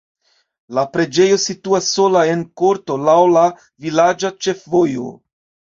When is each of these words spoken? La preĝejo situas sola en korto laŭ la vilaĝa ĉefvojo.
La 0.77 0.85
preĝejo 0.95 1.37
situas 1.43 1.91
sola 1.99 2.25
en 2.31 2.43
korto 2.63 2.99
laŭ 3.11 3.19
la 3.37 3.47
vilaĝa 3.87 4.37
ĉefvojo. 4.45 5.17